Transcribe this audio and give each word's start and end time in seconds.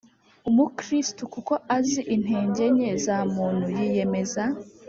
umukristu 0.49 1.21
kuko 1.33 1.53
azi 1.77 2.01
intege 2.15 2.63
nke 2.75 2.91
za 3.03 3.17
muntu 3.35 3.65
yiyemeza 3.77 4.43